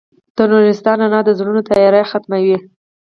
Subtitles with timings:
[0.35, 2.57] د نورستان رڼا د زړونو تیاره ختموي.